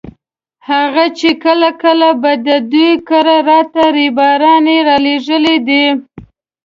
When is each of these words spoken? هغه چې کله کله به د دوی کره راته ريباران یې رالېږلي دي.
هغه 0.69 1.05
چې 1.19 1.29
کله 1.43 1.69
کله 1.83 2.09
به 2.21 2.31
د 2.47 2.49
دوی 2.71 2.91
کره 3.09 3.37
راته 3.49 3.83
ريباران 3.97 4.63
یې 4.73 4.77
رالېږلي 4.89 5.57
دي. 5.67 5.85